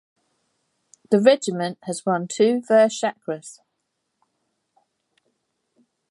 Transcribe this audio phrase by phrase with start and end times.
[1.11, 3.59] The regiment has won two Vir Chakras.